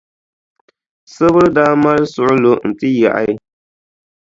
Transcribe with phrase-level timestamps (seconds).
[1.11, 3.33] Sibiri daa mali suɣulo n-ti yaɣi.